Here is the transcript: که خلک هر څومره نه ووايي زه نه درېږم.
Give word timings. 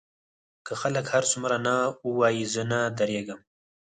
که 0.65 0.73
خلک 0.81 1.05
هر 1.13 1.23
څومره 1.31 1.57
نه 1.67 1.75
ووايي 2.07 2.43
زه 2.53 2.63
نه 2.71 2.79
درېږم. 2.99 3.39